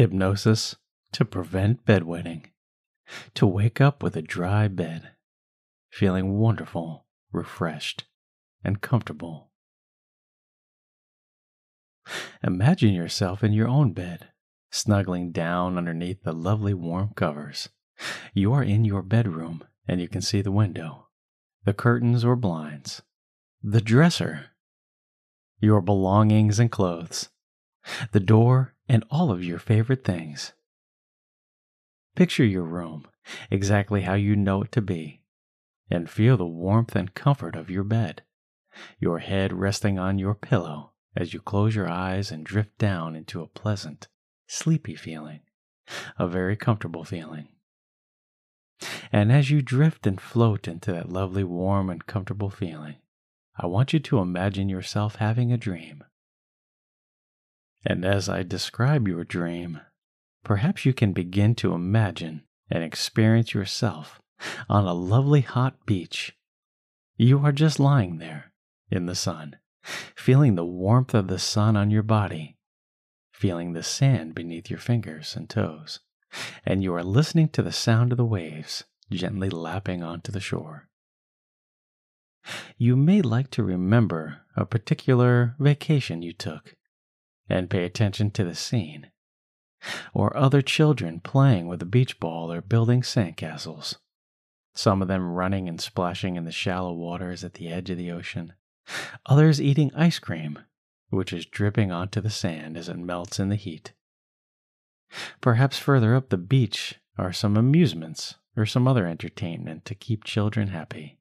Hypnosis 0.00 0.76
to 1.12 1.26
prevent 1.26 1.84
bedwetting. 1.84 2.46
To 3.34 3.46
wake 3.46 3.82
up 3.82 4.02
with 4.02 4.16
a 4.16 4.22
dry 4.22 4.66
bed, 4.66 5.10
feeling 5.90 6.38
wonderful, 6.38 7.04
refreshed, 7.32 8.04
and 8.64 8.80
comfortable. 8.80 9.50
Imagine 12.42 12.94
yourself 12.94 13.44
in 13.44 13.52
your 13.52 13.68
own 13.68 13.92
bed, 13.92 14.30
snuggling 14.70 15.32
down 15.32 15.76
underneath 15.76 16.22
the 16.22 16.32
lovely 16.32 16.72
warm 16.72 17.10
covers. 17.14 17.68
You 18.32 18.54
are 18.54 18.64
in 18.64 18.86
your 18.86 19.02
bedroom 19.02 19.64
and 19.86 20.00
you 20.00 20.08
can 20.08 20.22
see 20.22 20.40
the 20.40 20.50
window, 20.50 21.08
the 21.66 21.74
curtains 21.74 22.24
or 22.24 22.36
blinds, 22.36 23.02
the 23.62 23.82
dresser, 23.82 24.46
your 25.60 25.82
belongings 25.82 26.58
and 26.58 26.72
clothes, 26.72 27.28
the 28.12 28.20
door, 28.20 28.74
and 28.88 29.04
all 29.10 29.30
of 29.30 29.44
your 29.44 29.58
favorite 29.58 30.04
things. 30.04 30.52
Picture 32.16 32.44
your 32.44 32.64
room 32.64 33.06
exactly 33.50 34.02
how 34.02 34.14
you 34.14 34.34
know 34.34 34.62
it 34.62 34.72
to 34.72 34.80
be, 34.80 35.22
and 35.90 36.10
feel 36.10 36.36
the 36.36 36.46
warmth 36.46 36.96
and 36.96 37.14
comfort 37.14 37.54
of 37.54 37.70
your 37.70 37.84
bed, 37.84 38.22
your 38.98 39.18
head 39.18 39.52
resting 39.52 39.98
on 39.98 40.18
your 40.18 40.34
pillow 40.34 40.92
as 41.16 41.34
you 41.34 41.40
close 41.40 41.74
your 41.74 41.88
eyes 41.88 42.30
and 42.30 42.44
drift 42.44 42.76
down 42.78 43.16
into 43.16 43.42
a 43.42 43.48
pleasant, 43.48 44.08
sleepy 44.46 44.94
feeling, 44.94 45.40
a 46.18 46.26
very 46.26 46.56
comfortable 46.56 47.04
feeling. 47.04 47.48
And 49.12 49.30
as 49.30 49.50
you 49.50 49.60
drift 49.60 50.06
and 50.06 50.20
float 50.20 50.66
into 50.68 50.92
that 50.92 51.10
lovely, 51.10 51.44
warm, 51.44 51.90
and 51.90 52.06
comfortable 52.06 52.50
feeling, 52.50 52.96
I 53.56 53.66
want 53.66 53.92
you 53.92 53.98
to 54.00 54.18
imagine 54.20 54.68
yourself 54.68 55.16
having 55.16 55.52
a 55.52 55.58
dream. 55.58 56.04
And 57.84 58.04
as 58.04 58.28
I 58.28 58.42
describe 58.42 59.08
your 59.08 59.24
dream, 59.24 59.80
perhaps 60.44 60.84
you 60.84 60.92
can 60.92 61.12
begin 61.12 61.54
to 61.56 61.74
imagine 61.74 62.44
and 62.70 62.84
experience 62.84 63.54
yourself 63.54 64.20
on 64.68 64.84
a 64.84 64.94
lovely 64.94 65.40
hot 65.40 65.86
beach. 65.86 66.36
You 67.16 67.44
are 67.44 67.52
just 67.52 67.80
lying 67.80 68.18
there 68.18 68.52
in 68.90 69.06
the 69.06 69.14
sun, 69.14 69.56
feeling 70.14 70.54
the 70.54 70.64
warmth 70.64 71.14
of 71.14 71.28
the 71.28 71.38
sun 71.38 71.76
on 71.76 71.90
your 71.90 72.02
body, 72.02 72.56
feeling 73.32 73.72
the 73.72 73.82
sand 73.82 74.34
beneath 74.34 74.70
your 74.70 74.78
fingers 74.78 75.34
and 75.36 75.48
toes, 75.48 76.00
and 76.64 76.82
you 76.82 76.94
are 76.94 77.04
listening 77.04 77.48
to 77.50 77.62
the 77.62 77.72
sound 77.72 78.12
of 78.12 78.18
the 78.18 78.24
waves 78.24 78.84
gently 79.10 79.50
lapping 79.50 80.02
onto 80.02 80.30
the 80.30 80.40
shore. 80.40 80.88
You 82.78 82.96
may 82.96 83.20
like 83.20 83.50
to 83.50 83.62
remember 83.62 84.42
a 84.56 84.64
particular 84.64 85.56
vacation 85.58 86.22
you 86.22 86.32
took 86.32 86.74
and 87.50 87.68
pay 87.68 87.84
attention 87.84 88.30
to 88.30 88.44
the 88.44 88.54
scene, 88.54 89.10
or 90.14 90.36
other 90.36 90.62
children 90.62 91.20
playing 91.20 91.66
with 91.66 91.82
a 91.82 91.86
beach 91.86 92.20
ball 92.20 92.52
or 92.52 92.60
building 92.60 93.02
sandcastles, 93.02 93.96
some 94.74 95.02
of 95.02 95.08
them 95.08 95.32
running 95.32 95.68
and 95.68 95.80
splashing 95.80 96.36
in 96.36 96.44
the 96.44 96.52
shallow 96.52 96.92
waters 96.92 97.42
at 97.44 97.54
the 97.54 97.68
edge 97.68 97.90
of 97.90 97.98
the 97.98 98.10
ocean, 98.10 98.52
others 99.26 99.60
eating 99.60 99.90
ice 99.94 100.18
cream, 100.18 100.58
which 101.10 101.32
is 101.32 101.44
dripping 101.44 101.90
onto 101.90 102.20
the 102.20 102.30
sand 102.30 102.76
as 102.76 102.88
it 102.88 102.96
melts 102.96 103.38
in 103.38 103.48
the 103.48 103.56
heat. 103.56 103.92
Perhaps 105.40 105.78
further 105.78 106.14
up 106.14 106.28
the 106.28 106.38
beach 106.38 107.00
are 107.18 107.32
some 107.32 107.56
amusements 107.56 108.36
or 108.56 108.64
some 108.64 108.86
other 108.86 109.06
entertainment 109.06 109.84
to 109.84 109.94
keep 109.94 110.22
children 110.24 110.68
happy. 110.68 111.18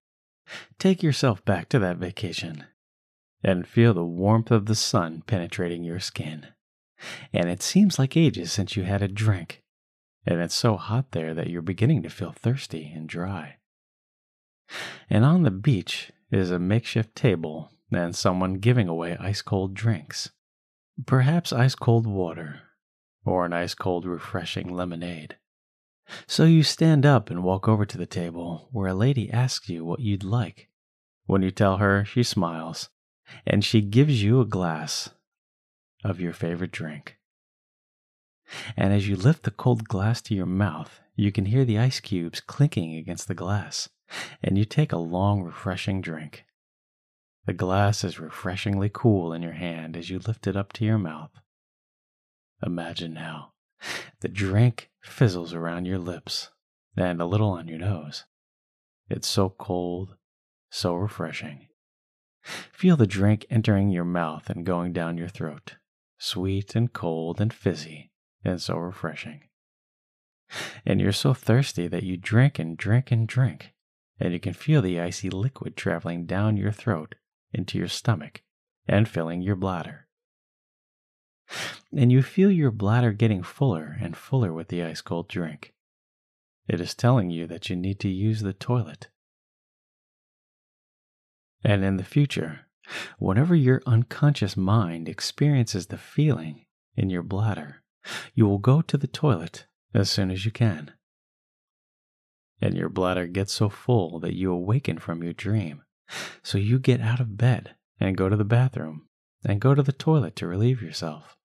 Take 0.77 1.02
yourself 1.02 1.44
back 1.44 1.69
to 1.69 1.80
that 1.80 1.97
vacation 1.97 2.66
and 3.44 3.68
feel 3.68 3.94
the 3.94 4.04
warmth 4.04 4.52
of 4.52 4.66
the 4.66 4.76
sun 4.76 5.23
penetrating 5.26 5.84
your 5.84 6.00
skin. 6.00 6.48
And 7.32 7.50
it 7.50 7.62
seems 7.62 7.98
like 7.98 8.18
ages 8.18 8.52
since 8.52 8.76
you 8.76 8.84
had 8.84 9.02
a 9.02 9.08
drink, 9.08 9.64
and 10.26 10.42
it's 10.42 10.56
so 10.56 10.76
hot 10.76 11.12
there 11.12 11.34
that 11.34 11.50
you're 11.50 11.62
beginning 11.62 12.04
to 12.04 12.09
feel 12.09 12.31
thirsty 12.34 12.92
and 12.94 13.08
dry. 13.08 13.56
And 15.09 15.23
on 15.23 15.44
the 15.44 15.52
beach 15.52 16.12
is 16.31 16.52
a 16.52 16.59
makeshift 16.59 17.16
table 17.16 17.72
and 17.91 18.16
someone 18.16 18.56
giving 18.56 18.88
away 18.88 19.18
ice 19.18 19.42
cold 19.42 19.74
drinks. 19.74 20.30
Perhaps 21.06 21.53
ice 21.53 21.75
cold 21.75 22.06
water, 22.06 22.62
or 23.25 23.46
an 23.46 23.53
ice 23.53 23.74
cold 23.74 24.06
refreshing 24.06 24.75
lemonade. 24.75 25.38
So 26.28 26.44
you 26.44 26.63
stand 26.63 27.06
up 27.06 27.30
and 27.30 27.44
walk 27.44 27.68
over 27.68 27.86
to 27.86 27.97
the 27.97 28.06
table 28.06 28.68
where 28.72 28.88
a 28.88 28.94
lady 28.94 29.31
asks 29.31 29.69
you 29.69 29.86
what 29.86 30.02
you'd 30.02 30.24
like. 30.24 30.69
When 31.25 31.42
you 31.42 31.52
tell 31.52 31.78
her, 31.78 32.03
she 32.03 32.24
smiles 32.24 32.90
and 33.45 33.63
she 33.63 33.81
gives 33.81 34.23
you 34.23 34.40
a 34.40 34.45
glass 34.45 35.09
of 36.03 36.19
your 36.19 36.34
favorite 36.34 36.72
drink. 36.72 37.17
And 38.75 38.94
as 38.94 39.07
you 39.07 39.16
lift 39.16 39.44
the 39.44 39.51
cold 39.51 39.88
glass 39.88 40.22
to 40.23 40.35
your 40.35 40.45
mouth, 40.45 41.01
you 41.16 41.31
can 41.31 41.45
hear 41.45 41.66
the 41.66 41.78
ice 41.78 42.00
cubes 42.00 42.41
clinking 42.41 42.95
against 42.95 43.28
the 43.28 43.35
glass, 43.35 43.89
and 44.41 44.57
you 44.57 44.66
take 44.66 44.91
a 44.91 44.97
long, 44.97 45.44
refreshing 45.44 46.01
drink. 46.01 46.45
The 47.45 47.53
glass 47.53 48.03
is 48.03 48.19
refreshingly 48.19 48.89
cool 48.91 49.34
in 49.34 49.41
your 49.41 49.53
hand 49.53 49.95
as 49.95 50.09
you 50.09 50.19
lift 50.19 50.47
it 50.47 50.56
up 50.56 50.73
to 50.73 50.85
your 50.85 50.97
mouth. 50.97 51.31
Imagine 52.66 53.13
now, 53.13 53.53
the 54.19 54.28
drink 54.28 54.89
fizzles 55.01 55.53
around 55.53 55.85
your 55.85 56.00
lips 56.00 56.50
and 56.97 57.22
a 57.22 57.25
little 57.25 57.51
on 57.51 57.68
your 57.68 57.79
nose. 57.79 58.25
It's 59.09 59.28
so 59.28 59.50
cold, 59.50 60.16
so 60.69 60.95
refreshing. 60.95 61.69
Feel 62.72 62.98
the 62.98 63.08
drink 63.08 63.46
entering 63.50 63.90
your 63.90 64.06
mouth 64.06 64.50
and 64.50 64.66
going 64.66 64.94
down 64.94 65.18
your 65.18 65.28
throat, 65.28 65.76
sweet 66.18 66.76
and 66.76 66.92
cold 66.92 67.40
and 67.40 67.54
fizzy, 67.54 68.12
and 68.44 68.62
so 68.62 68.78
refreshing. 68.78 69.42
And 70.86 71.00
you're 71.00 71.12
so 71.12 71.34
thirsty 71.34 71.88
that 71.88 72.04
you 72.04 72.18
drink 72.18 72.58
and 72.58 72.78
drink 72.78 73.12
and 73.12 73.28
drink, 73.28 73.74
and 74.20 74.34
you 74.34 74.40
can 74.40 74.54
feel 74.54 74.82
the 74.82 75.00
icy 75.00 75.30
liquid 75.30 75.76
traveling 75.76 76.26
down 76.26 76.58
your 76.58 76.72
throat 76.72 77.16
into 77.54 77.78
your 77.78 77.88
stomach 77.88 78.42
and 78.88 79.08
filling 79.08 79.42
your 79.42 79.56
bladder. 79.56 80.08
And 81.96 82.12
you 82.12 82.22
feel 82.22 82.52
your 82.52 82.72
bladder 82.72 83.12
getting 83.12 83.44
fuller 83.44 83.98
and 84.02 84.16
fuller 84.16 84.54
with 84.54 84.68
the 84.70 84.84
ice 84.84 85.02
cold 85.02 85.28
drink. 85.28 85.74
It 86.68 86.80
is 86.80 86.94
telling 86.94 87.31
you 87.31 87.48
that 87.48 87.70
you 87.70 87.76
need 87.76 88.00
to 88.02 88.10
use 88.10 88.42
the 88.42 88.54
toilet 88.54 89.10
and 91.64 91.84
in 91.84 91.97
the 91.97 92.03
future, 92.03 92.62
whenever 93.18 93.56
your 93.56 93.81
unconscious 93.86 94.56
mind 94.56 95.09
experiences 95.09 95.88
the 95.88 95.97
feeling 95.97 96.66
in 96.96 97.09
your 97.09 97.24
bladder, 97.24 97.84
you 98.34 98.47
will 98.47 98.58
go 98.58 98.81
to 98.81 98.97
the 98.97 99.08
toilet 99.08 99.66
as 99.94 100.09
soon 100.09 100.31
as 100.31 100.46
you 100.46 100.52
can. 100.52 100.92
And 102.62 102.75
your 102.75 102.90
bladder 102.90 103.28
gets 103.28 103.53
so 103.53 103.69
full 103.69 104.19
that 104.19 104.36
you 104.36 104.52
awaken 104.52 105.00
from 105.00 105.24
your 105.24 105.34
dream. 105.34 105.84
So 106.44 106.58
you 106.58 106.80
get 106.80 107.02
out 107.02 107.19
of 107.19 107.38
bed 107.38 107.75
and 108.00 108.18
go 108.18 108.30
to 108.30 108.36
the 108.36 108.44
bathroom 108.44 109.08
and 109.46 109.62
go 109.62 109.75
to 109.75 109.84
the 109.84 109.94
toilet 109.94 110.36
to 110.38 110.48
relieve 110.48 110.81
yourself. 110.81 111.38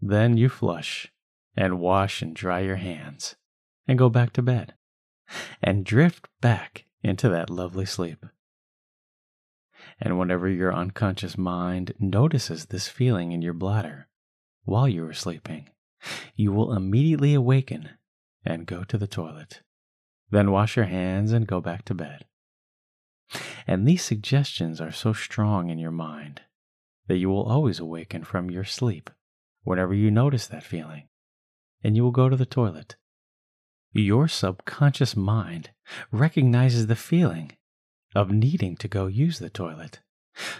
Then 0.00 0.36
you 0.36 0.48
flush 0.48 1.12
and 1.56 1.78
wash 1.78 2.22
and 2.22 2.34
dry 2.34 2.60
your 2.60 2.76
hands 2.76 3.36
and 3.86 3.98
go 3.98 4.08
back 4.08 4.32
to 4.34 4.42
bed 4.42 4.74
and 5.62 5.84
drift 5.84 6.28
back 6.40 6.86
into 7.02 7.28
that 7.28 7.50
lovely 7.50 7.86
sleep. 7.86 8.26
And 10.04 10.18
whenever 10.18 10.48
your 10.48 10.74
unconscious 10.74 11.38
mind 11.38 11.94
notices 12.00 12.66
this 12.66 12.88
feeling 12.88 13.30
in 13.30 13.40
your 13.40 13.52
bladder 13.52 14.08
while 14.64 14.88
you 14.88 15.06
are 15.06 15.12
sleeping, 15.12 15.68
you 16.34 16.50
will 16.50 16.72
immediately 16.72 17.34
awaken 17.34 17.88
and 18.44 18.66
go 18.66 18.82
to 18.82 18.98
the 18.98 19.06
toilet. 19.06 19.62
Then 20.28 20.50
wash 20.50 20.74
your 20.74 20.86
hands 20.86 21.30
and 21.30 21.46
go 21.46 21.60
back 21.60 21.84
to 21.84 21.94
bed. 21.94 22.24
And 23.64 23.86
these 23.86 24.02
suggestions 24.02 24.80
are 24.80 24.90
so 24.90 25.12
strong 25.12 25.70
in 25.70 25.78
your 25.78 25.92
mind 25.92 26.40
that 27.06 27.18
you 27.18 27.28
will 27.28 27.44
always 27.44 27.78
awaken 27.78 28.24
from 28.24 28.50
your 28.50 28.64
sleep 28.64 29.08
whenever 29.62 29.94
you 29.94 30.10
notice 30.10 30.48
that 30.48 30.64
feeling, 30.64 31.04
and 31.84 31.94
you 31.94 32.02
will 32.02 32.10
go 32.10 32.28
to 32.28 32.36
the 32.36 32.44
toilet. 32.44 32.96
Your 33.92 34.26
subconscious 34.26 35.14
mind 35.14 35.70
recognizes 36.10 36.88
the 36.88 36.96
feeling 36.96 37.52
of 38.14 38.30
needing 38.30 38.76
to 38.76 38.88
go 38.88 39.06
use 39.06 39.38
the 39.38 39.50
toilet. 39.50 40.00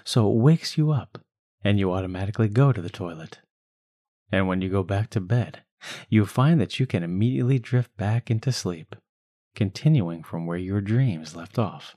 So 0.04 0.30
it 0.30 0.36
wakes 0.36 0.76
you 0.76 0.92
up 0.92 1.18
and 1.64 1.78
you 1.78 1.92
automatically 1.92 2.48
go 2.48 2.72
to 2.72 2.82
the 2.82 2.90
toilet. 2.90 3.40
And 4.30 4.48
when 4.48 4.62
you 4.62 4.68
go 4.68 4.82
back 4.82 5.10
to 5.10 5.20
bed, 5.20 5.62
you 6.08 6.26
find 6.26 6.60
that 6.60 6.78
you 6.78 6.86
can 6.86 7.02
immediately 7.02 7.58
drift 7.58 7.96
back 7.96 8.30
into 8.30 8.52
sleep, 8.52 8.94
continuing 9.54 10.22
from 10.22 10.46
where 10.46 10.58
your 10.58 10.80
dreams 10.80 11.36
left 11.36 11.58
off. 11.58 11.96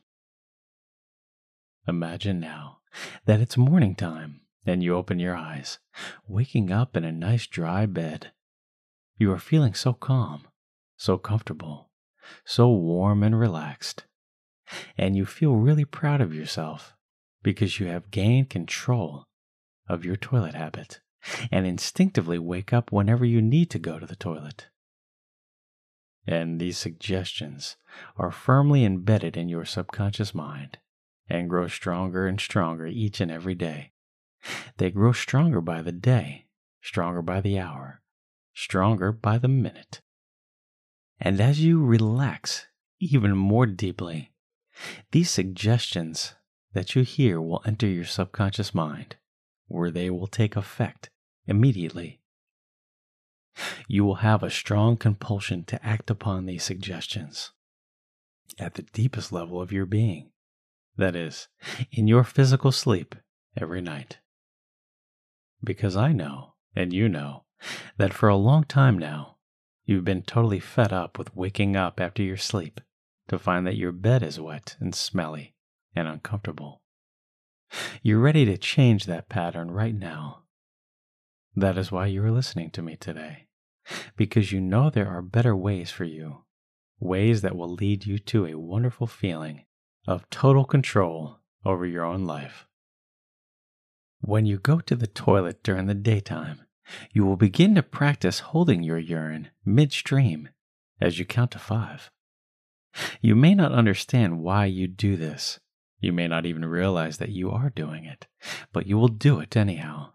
Imagine 1.88 2.40
now 2.40 2.80
that 3.25 3.40
it's 3.40 3.57
morning 3.57 3.96
time 3.96 4.42
and 4.66 4.81
you 4.81 4.96
open 4.96 5.19
your 5.19 5.36
eyes, 5.36 5.80
waking 6.28 6.72
up 6.72 6.98
in 6.98 7.04
a 7.04 7.12
nice 7.12 7.46
dry 7.46 7.86
bed. 7.86 8.31
You 9.18 9.31
are 9.31 9.40
feeling 9.40 9.75
so 9.75 9.94
calm, 9.94 10.48
so 10.98 11.18
comfortable, 11.18 11.92
so 12.44 12.69
warm 12.69 13.22
and 13.22 13.40
relaxed 13.40 14.06
and 14.98 15.16
you 15.16 15.26
feel 15.26 15.56
really 15.56 15.86
proud 15.86 16.22
of 16.22 16.34
yourself 16.34 16.96
because 17.44 17.80
you 17.80 17.88
have 17.88 18.12
gained 18.12 18.50
control 18.50 19.26
of 19.88 20.04
your 20.04 20.16
toilet 20.16 20.56
habit 20.56 21.00
and 21.52 21.66
instinctively 21.66 22.40
wake 22.40 22.74
up 22.74 22.92
whenever 22.92 23.26
you 23.26 23.42
need 23.42 23.70
to 23.70 23.80
go 23.80 24.00
to 24.00 24.06
the 24.06 24.16
toilet. 24.16 24.68
And 26.28 26.60
these 26.60 26.78
suggestions 26.78 27.78
are 28.18 28.32
firmly 28.32 28.84
embedded 28.84 29.38
in 29.38 29.48
your 29.48 29.66
subconscious 29.66 30.34
mind 30.34 30.80
and 31.30 31.50
grow 31.50 31.68
stronger 31.68 32.28
and 32.28 32.40
stronger 32.40 32.88
each 32.88 33.22
and 33.22 33.32
every 33.32 33.56
day. 33.56 33.92
They 34.78 34.92
grow 34.92 35.12
stronger 35.12 35.62
by 35.62 35.82
the 35.82 35.92
day, 35.92 36.46
stronger 36.82 37.22
by 37.22 37.42
the 37.42 37.60
hour, 37.60 38.02
stronger 38.54 39.12
by 39.12 39.38
the 39.38 39.48
minute. 39.48 40.02
And 41.20 41.40
as 41.40 41.62
you 41.62 41.84
relax 41.84 42.68
even 43.00 43.36
more 43.36 43.66
deeply, 43.66 44.32
these 45.12 45.30
suggestions 45.30 46.36
that 46.74 46.95
you 46.95 47.04
hear 47.04 47.42
will 47.42 47.62
enter 47.66 47.88
your 47.88 48.06
subconscious 48.06 48.74
mind, 48.74 49.16
where 49.68 49.92
they 49.92 50.10
will 50.10 50.27
take 50.27 50.56
effect 50.56 51.10
immediately. 51.48 52.19
You 53.88 54.04
will 54.04 54.16
have 54.16 54.44
a 54.44 54.50
strong 54.50 54.98
compulsion 54.98 55.63
to 55.66 55.86
act 55.86 56.10
upon 56.10 56.45
these 56.45 56.63
suggestions 56.63 57.51
at 58.60 58.74
the 58.74 58.81
deepest 58.81 59.31
level 59.31 59.62
of 59.62 59.72
your 59.72 59.86
being, 59.86 60.31
that 60.98 61.16
is, 61.16 61.48
in 61.92 62.07
your 62.07 62.24
physical 62.24 62.71
sleep 62.71 63.16
every 63.56 63.81
night. 63.81 64.19
Because 65.63 65.95
I 65.95 66.12
know, 66.12 66.56
and 66.75 66.92
you 66.92 67.07
know, 67.07 67.45
that 67.98 68.13
for 68.13 68.28
a 68.28 68.36
long 68.36 68.66
time 68.66 69.00
now, 69.00 69.38
you've 69.86 70.04
been 70.04 70.21
totally 70.21 70.60
fed 70.60 70.92
up 70.92 71.18
with 71.18 71.36
waking 71.36 71.75
up 71.75 72.00
after 72.00 72.21
your 72.21 72.38
sleep 72.38 72.81
to 73.27 73.39
find 73.39 73.66
that 73.66 73.77
your 73.77 73.92
bed 73.92 74.24
is 74.24 74.39
wet 74.39 74.75
and 74.80 74.94
smelly 74.94 75.56
and 75.95 76.07
uncomfortable. 76.07 76.81
You're 78.01 78.19
ready 78.19 78.45
to 78.45 78.57
change 78.57 79.06
that 79.06 79.30
pattern 79.30 79.72
right 79.72 79.95
now. 79.95 80.44
That 81.56 81.77
is 81.77 81.92
why 81.92 82.07
you 82.07 82.24
are 82.24 82.31
listening 82.31 82.69
to 82.72 82.81
me 82.81 82.95
today, 82.95 83.48
because 84.16 84.51
you 84.51 84.62
know 84.62 84.89
there 84.89 85.07
are 85.07 85.22
better 85.22 85.56
ways 85.56 85.89
for 85.89 86.04
you, 86.04 86.44
ways 87.00 87.42
that 87.42 87.56
will 87.56 87.74
lead 87.74 88.06
you 88.06 88.19
to 88.19 88.45
a 88.45 88.60
wonderful 88.60 89.07
feeling 89.07 89.66
of 90.07 90.30
total 90.30 90.66
control 90.66 91.39
over 91.63 91.86
your 91.86 92.06
own 92.06 92.25
life. 92.25 92.68
When 94.21 94.45
you 94.45 94.57
go 94.60 94.80
to 94.80 94.95
the 94.95 95.07
toilet 95.07 95.63
during 95.63 95.88
the 95.88 95.94
daytime, 95.94 96.62
you 97.12 97.25
will 97.25 97.38
begin 97.38 97.74
to 97.75 97.83
practice 97.83 98.39
holding 98.39 98.83
your 98.83 99.00
urine 99.00 99.50
midstream 99.63 100.50
as 101.01 101.18
you 101.18 101.25
count 101.25 101.51
to 101.51 101.60
five. 101.60 102.12
You 103.21 103.36
may 103.36 103.56
not 103.56 103.71
understand 103.71 104.39
why 104.39 104.65
you 104.65 104.88
do 104.88 105.15
this. 105.15 105.59
You 106.00 106.13
may 106.13 106.27
not 106.27 106.45
even 106.45 106.65
realize 106.65 107.18
that 107.18 107.31
you 107.31 107.51
are 107.51 107.69
doing 107.69 108.06
it, 108.06 108.27
but 108.71 108.88
you 108.88 108.97
will 108.97 109.07
do 109.07 109.39
it 109.39 109.57
anyhow. 109.57 110.12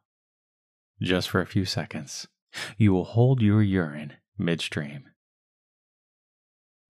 Just 1.00 1.28
for 1.28 1.40
a 1.40 1.46
few 1.46 1.64
seconds, 1.64 2.28
you 2.76 2.92
will 2.92 3.04
hold 3.04 3.42
your 3.42 3.62
urine 3.62 4.14
midstream. 4.38 5.04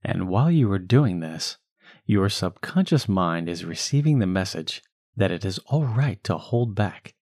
And 0.02 0.28
while 0.28 0.50
you 0.50 0.70
are 0.72 0.78
doing 0.78 1.20
this, 1.20 1.58
your 2.06 2.28
subconscious 2.28 3.08
mind 3.08 3.48
is 3.48 3.64
receiving 3.64 4.18
the 4.18 4.26
message 4.26 4.82
that 5.16 5.30
it 5.30 5.44
is 5.44 5.58
all 5.66 5.84
right 5.84 6.22
to 6.24 6.38
hold 6.38 6.74
back, 6.74 7.14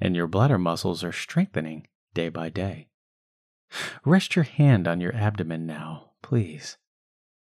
and 0.00 0.16
your 0.16 0.26
bladder 0.26 0.58
muscles 0.58 1.04
are 1.04 1.12
strengthening 1.12 1.86
day 2.14 2.28
by 2.28 2.48
day. 2.48 2.88
Rest 4.04 4.36
your 4.36 4.44
hand 4.44 4.86
on 4.86 5.00
your 5.00 5.14
abdomen 5.14 5.66
now, 5.66 6.12
please. 6.22 6.76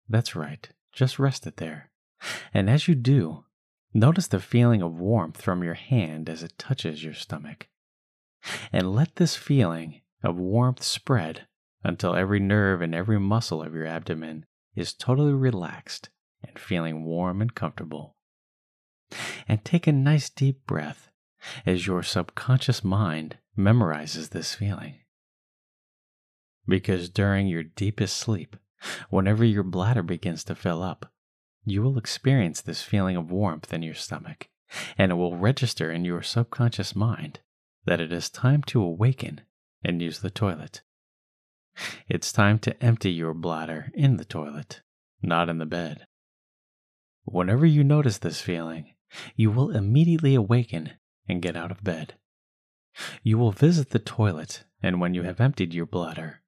That's 0.08 0.34
right, 0.34 0.69
just 0.93 1.19
rest 1.19 1.46
it 1.46 1.56
there. 1.56 1.90
And 2.52 2.69
as 2.69 2.88
you 2.88 2.94
do, 2.94 3.44
notice 3.93 4.26
the 4.26 4.40
feeling 4.40 4.82
of 4.82 4.99
warmth 4.99 5.40
from 5.40 5.62
your 5.62 5.75
hand 5.75 6.28
as 6.28 6.43
it 6.43 6.58
touches 6.58 7.05
your 7.05 7.14
stomach. 7.14 7.69
And 8.72 8.94
let 8.94 9.16
this 9.16 9.37
feeling 9.37 10.00
of 10.22 10.37
warmth 10.37 10.82
spread 10.82 11.46
until 11.84 12.14
every 12.14 12.40
nerve 12.40 12.81
and 12.82 12.94
every 12.94 13.20
muscle 13.20 13.62
of 13.62 13.75
your 13.75 13.87
abdomen 13.87 14.46
is 14.75 14.94
totally 14.94 15.32
relaxed 15.32 16.11
and 16.43 16.58
feeling 16.58 17.04
warm 17.04 17.40
and 17.40 17.54
comfortable. 17.54 18.16
And 19.46 19.64
take 19.64 19.87
a 19.87 19.93
nice 19.93 20.28
deep 20.28 20.66
breath 20.66 21.11
as 21.64 21.87
your 21.87 22.02
subconscious 22.02 22.84
mind 22.84 23.38
memorizes 23.56 24.31
this 24.31 24.54
feeling. 24.54 24.96
Because 26.66 27.08
during 27.08 27.46
your 27.46 27.62
deepest 27.62 28.16
sleep, 28.16 28.56
Whenever 29.10 29.44
your 29.44 29.62
bladder 29.62 30.02
begins 30.02 30.44
to 30.44 30.54
fill 30.54 30.82
up, 30.82 31.12
you 31.64 31.82
will 31.82 31.98
experience 31.98 32.60
this 32.60 32.82
feeling 32.82 33.16
of 33.16 33.30
warmth 33.30 33.72
in 33.72 33.82
your 33.82 33.94
stomach, 33.94 34.48
and 34.96 35.12
it 35.12 35.16
will 35.16 35.36
register 35.36 35.90
in 35.90 36.04
your 36.04 36.22
subconscious 36.22 36.94
mind 36.94 37.40
that 37.84 38.00
it 38.00 38.12
is 38.12 38.30
time 38.30 38.62
to 38.62 38.82
awaken 38.82 39.40
and 39.84 40.02
use 40.02 40.20
the 40.20 40.30
toilet. 40.30 40.82
It's 42.08 42.32
time 42.32 42.58
to 42.60 42.82
empty 42.82 43.12
your 43.12 43.34
bladder 43.34 43.90
in 43.94 44.16
the 44.16 44.25
toilet, 44.25 44.82
not 45.22 45.48
in 45.48 45.58
the 45.58 45.66
bed. 45.66 46.06
Whenever 47.25 47.66
you 47.66 47.84
notice 47.84 48.19
this 48.19 48.40
feeling, 48.40 48.94
you 49.36 49.50
will 49.50 49.70
immediately 49.70 50.34
awaken 50.34 50.92
and 51.28 51.42
get 51.42 51.56
out 51.56 51.70
of 51.70 51.84
bed. 51.84 52.14
You 53.22 53.38
will 53.38 53.52
visit 53.52 53.90
the 53.90 53.98
toilet, 53.98 54.64
and 54.82 55.00
when 55.00 55.14
you 55.14 55.22
have 55.22 55.40
emptied 55.40 55.75
your 55.75 55.86
bladder, 55.86 56.42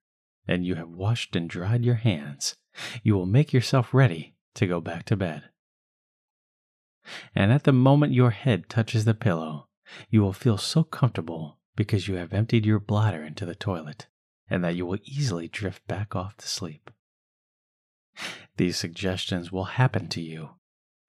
and 0.47 0.65
you 0.65 0.75
have 0.75 0.89
washed 0.89 1.35
and 1.35 1.49
dried 1.49 1.85
your 1.85 1.95
hands, 1.95 2.55
you 3.03 3.15
will 3.15 3.25
make 3.25 3.53
yourself 3.53 3.93
ready 3.93 4.35
to 4.55 4.67
go 4.67 4.81
back 4.81 5.05
to 5.05 5.15
bed. 5.15 5.43
And 7.35 7.51
at 7.51 7.63
the 7.63 7.71
moment 7.71 8.13
your 8.13 8.31
head 8.31 8.69
touches 8.69 9.05
the 9.05 9.13
pillow, 9.13 9.67
you 10.09 10.21
will 10.21 10.33
feel 10.33 10.57
so 10.57 10.83
comfortable 10.83 11.59
because 11.75 12.07
you 12.07 12.15
have 12.15 12.33
emptied 12.33 12.65
your 12.65 12.79
bladder 12.79 13.23
into 13.23 13.45
the 13.45 13.55
toilet 13.55 14.07
and 14.49 14.63
that 14.63 14.75
you 14.75 14.85
will 14.85 14.99
easily 15.05 15.47
drift 15.47 15.85
back 15.87 16.15
off 16.15 16.37
to 16.37 16.47
sleep. 16.47 16.91
These 18.57 18.77
suggestions 18.77 19.51
will 19.51 19.63
happen 19.63 20.07
to 20.09 20.21
you, 20.21 20.51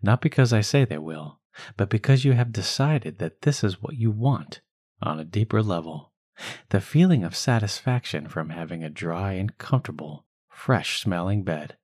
not 0.00 0.20
because 0.20 0.52
I 0.52 0.60
say 0.60 0.84
they 0.84 0.98
will, 0.98 1.40
but 1.76 1.90
because 1.90 2.24
you 2.24 2.32
have 2.32 2.52
decided 2.52 3.18
that 3.18 3.42
this 3.42 3.62
is 3.62 3.82
what 3.82 3.96
you 3.96 4.10
want 4.10 4.60
on 5.02 5.18
a 5.18 5.24
deeper 5.24 5.62
level. 5.62 6.11
The 6.70 6.80
feeling 6.80 7.24
of 7.24 7.36
satisfaction 7.36 8.28
from 8.28 8.50
having 8.50 8.82
a 8.82 8.90
dry 8.90 9.32
and 9.34 9.56
comfortable, 9.58 10.26
fresh 10.48 11.00
smelling 11.00 11.42
bed. 11.42 11.76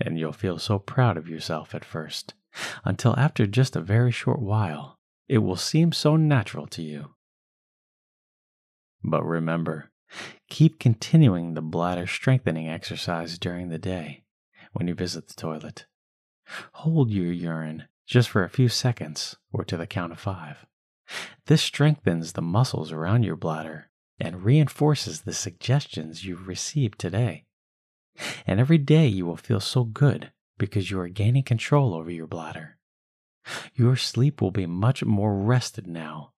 And 0.00 0.18
you'll 0.18 0.32
feel 0.32 0.58
so 0.58 0.78
proud 0.78 1.16
of 1.16 1.28
yourself 1.28 1.74
at 1.74 1.84
first, 1.84 2.34
until 2.84 3.18
after 3.18 3.46
just 3.46 3.76
a 3.76 3.80
very 3.80 4.12
short 4.12 4.40
while, 4.40 4.98
it 5.28 5.38
will 5.38 5.56
seem 5.56 5.92
so 5.92 6.16
natural 6.16 6.66
to 6.68 6.82
you. 6.82 7.14
But 9.02 9.24
remember, 9.24 9.90
keep 10.48 10.78
continuing 10.78 11.54
the 11.54 11.62
bladder 11.62 12.06
strengthening 12.06 12.68
exercise 12.68 13.38
during 13.38 13.68
the 13.68 13.78
day 13.78 14.24
when 14.72 14.88
you 14.88 14.94
visit 14.94 15.28
the 15.28 15.34
toilet. 15.34 15.86
Hold 16.72 17.10
your 17.10 17.32
urine 17.32 17.84
just 18.06 18.28
for 18.28 18.42
a 18.42 18.48
few 18.48 18.68
seconds 18.68 19.36
or 19.52 19.64
to 19.64 19.76
the 19.76 19.86
count 19.86 20.12
of 20.12 20.18
five. 20.18 20.64
This 21.46 21.62
strengthens 21.62 22.32
the 22.32 22.42
muscles 22.42 22.92
around 22.92 23.22
your 23.22 23.36
bladder 23.36 23.90
and 24.20 24.44
reinforces 24.44 25.22
the 25.22 25.32
suggestions 25.32 26.24
you've 26.24 26.48
received 26.48 26.98
today. 26.98 27.46
And 28.46 28.58
every 28.60 28.78
day 28.78 29.06
you 29.06 29.24
will 29.24 29.36
feel 29.36 29.60
so 29.60 29.84
good 29.84 30.32
because 30.58 30.90
you 30.90 30.98
are 31.00 31.08
gaining 31.08 31.44
control 31.44 31.94
over 31.94 32.10
your 32.10 32.26
bladder. 32.26 32.78
Your 33.74 33.96
sleep 33.96 34.42
will 34.42 34.50
be 34.50 34.66
much 34.66 35.04
more 35.04 35.38
rested 35.38 35.86
now 35.86 36.32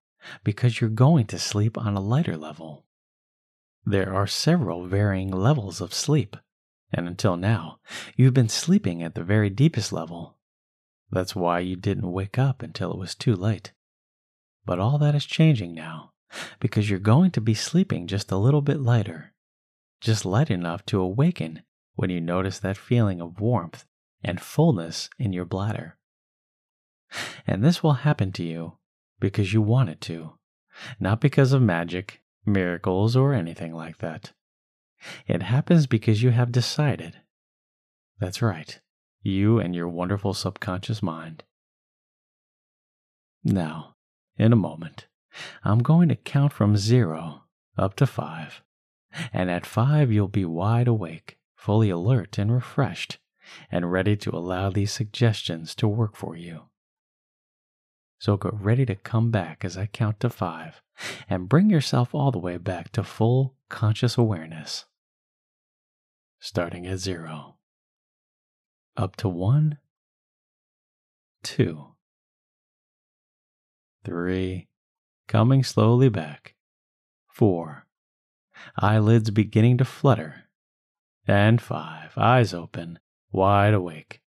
because 0.44 0.80
you're 0.80 0.90
going 0.90 1.26
to 1.26 1.38
sleep 1.38 1.78
on 1.78 1.96
a 1.96 2.00
lighter 2.00 2.36
level. 2.36 2.84
There 3.84 4.14
are 4.14 4.26
several 4.26 4.86
varying 4.86 5.30
levels 5.30 5.80
of 5.80 5.94
sleep, 5.94 6.36
and 6.92 7.08
until 7.08 7.36
now, 7.36 7.78
you've 8.14 8.34
been 8.34 8.50
sleeping 8.50 9.02
at 9.02 9.14
the 9.14 9.24
very 9.24 9.48
deepest 9.48 9.92
level. 9.92 10.36
That's 11.10 11.34
why 11.34 11.60
you 11.60 11.76
didn't 11.76 12.12
wake 12.12 12.38
up 12.38 12.62
until 12.62 12.92
it 12.92 12.98
was 12.98 13.14
too 13.14 13.34
late. 13.34 13.72
But 14.70 14.78
all 14.78 14.98
that 14.98 15.16
is 15.16 15.24
changing 15.26 15.74
now 15.74 16.12
because 16.60 16.88
you're 16.88 17.00
going 17.00 17.32
to 17.32 17.40
be 17.40 17.54
sleeping 17.54 18.06
just 18.06 18.30
a 18.30 18.36
little 18.36 18.62
bit 18.62 18.78
lighter, 18.78 19.32
just 20.00 20.24
light 20.24 20.48
enough 20.48 20.86
to 20.86 21.00
awaken 21.00 21.64
when 21.96 22.08
you 22.08 22.20
notice 22.20 22.60
that 22.60 22.76
feeling 22.76 23.20
of 23.20 23.40
warmth 23.40 23.84
and 24.22 24.40
fullness 24.40 25.10
in 25.18 25.32
your 25.32 25.44
bladder. 25.44 25.98
And 27.48 27.64
this 27.64 27.82
will 27.82 28.06
happen 28.06 28.30
to 28.30 28.44
you 28.44 28.78
because 29.18 29.52
you 29.52 29.60
want 29.60 29.88
it 29.88 30.00
to, 30.02 30.34
not 31.00 31.20
because 31.20 31.52
of 31.52 31.60
magic, 31.60 32.22
miracles, 32.46 33.16
or 33.16 33.34
anything 33.34 33.74
like 33.74 33.98
that. 33.98 34.30
It 35.26 35.42
happens 35.42 35.88
because 35.88 36.22
you 36.22 36.30
have 36.30 36.52
decided. 36.52 37.16
That's 38.20 38.40
right, 38.40 38.78
you 39.20 39.58
and 39.58 39.74
your 39.74 39.88
wonderful 39.88 40.32
subconscious 40.32 41.02
mind. 41.02 41.42
Now, 43.42 43.96
in 44.40 44.52
a 44.52 44.56
moment. 44.56 45.06
I'm 45.62 45.80
going 45.80 46.08
to 46.08 46.16
count 46.16 46.52
from 46.52 46.76
zero 46.76 47.42
up 47.76 47.94
to 47.96 48.06
five. 48.06 48.62
And 49.32 49.50
at 49.50 49.66
five, 49.66 50.10
you'll 50.10 50.28
be 50.28 50.44
wide 50.44 50.88
awake, 50.88 51.38
fully 51.54 51.90
alert 51.90 52.38
and 52.38 52.52
refreshed, 52.52 53.18
and 53.70 53.92
ready 53.92 54.16
to 54.16 54.30
allow 54.34 54.70
these 54.70 54.92
suggestions 54.92 55.74
to 55.76 55.88
work 55.88 56.16
for 56.16 56.36
you. 56.36 56.62
So 58.18 58.36
get 58.36 58.54
ready 58.54 58.86
to 58.86 58.94
come 58.94 59.30
back 59.30 59.64
as 59.64 59.76
I 59.76 59.86
count 59.86 60.20
to 60.20 60.30
five 60.30 60.82
and 61.28 61.48
bring 61.48 61.70
yourself 61.70 62.14
all 62.14 62.30
the 62.30 62.38
way 62.38 62.56
back 62.56 62.92
to 62.92 63.02
full 63.02 63.56
conscious 63.68 64.16
awareness. 64.16 64.84
Starting 66.38 66.86
at 66.86 66.98
zero. 66.98 67.56
Up 68.96 69.16
to 69.16 69.28
one, 69.28 69.78
two, 71.42 71.94
three, 74.04 74.68
coming 75.28 75.62
slowly 75.62 76.08
back, 76.08 76.54
four, 77.28 77.86
eyelids 78.76 79.30
beginning 79.30 79.78
to 79.78 79.84
flutter, 79.84 80.44
and 81.26 81.60
five, 81.60 82.12
eyes 82.16 82.52
open, 82.52 82.98
wide 83.32 83.74
awake. 83.74 84.20